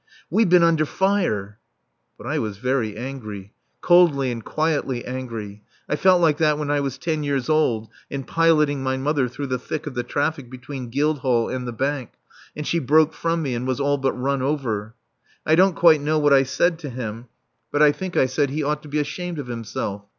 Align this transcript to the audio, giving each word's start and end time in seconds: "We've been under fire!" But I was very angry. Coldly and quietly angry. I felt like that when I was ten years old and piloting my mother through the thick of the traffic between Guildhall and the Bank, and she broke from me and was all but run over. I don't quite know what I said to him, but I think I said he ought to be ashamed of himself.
"We've 0.31 0.49
been 0.49 0.63
under 0.63 0.87
fire!" 0.87 1.59
But 2.17 2.25
I 2.25 2.39
was 2.39 2.57
very 2.57 2.97
angry. 2.97 3.53
Coldly 3.81 4.31
and 4.31 4.43
quietly 4.43 5.05
angry. 5.05 5.61
I 5.87 5.95
felt 5.95 6.19
like 6.21 6.39
that 6.39 6.57
when 6.57 6.71
I 6.71 6.79
was 6.79 6.97
ten 6.97 7.21
years 7.21 7.49
old 7.49 7.87
and 8.09 8.25
piloting 8.25 8.81
my 8.81 8.97
mother 8.97 9.27
through 9.27 9.45
the 9.45 9.59
thick 9.59 9.85
of 9.85 9.93
the 9.93 10.01
traffic 10.01 10.49
between 10.49 10.89
Guildhall 10.89 11.49
and 11.49 11.67
the 11.67 11.71
Bank, 11.71 12.13
and 12.55 12.65
she 12.65 12.79
broke 12.79 13.13
from 13.13 13.43
me 13.43 13.53
and 13.53 13.67
was 13.67 13.79
all 13.79 13.99
but 13.99 14.13
run 14.13 14.41
over. 14.41 14.95
I 15.45 15.53
don't 15.53 15.75
quite 15.75 16.01
know 16.01 16.17
what 16.17 16.33
I 16.33 16.45
said 16.45 16.79
to 16.79 16.89
him, 16.89 17.27
but 17.71 17.83
I 17.83 17.91
think 17.91 18.17
I 18.17 18.25
said 18.25 18.49
he 18.49 18.63
ought 18.63 18.81
to 18.81 18.89
be 18.89 18.97
ashamed 18.97 19.37
of 19.37 19.45
himself. 19.45 20.01